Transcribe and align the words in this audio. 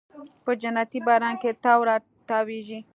په 0.43 0.51
جنتي 0.61 0.99
باران 1.07 1.35
کې 1.41 1.51
تاو 1.63 1.79
راتاویږې 1.89 2.79